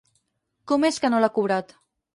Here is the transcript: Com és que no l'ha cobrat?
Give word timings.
Com 0.71 0.89
és 0.91 0.99
que 1.05 1.15
no 1.17 1.23
l'ha 1.23 1.33
cobrat? 1.39 1.79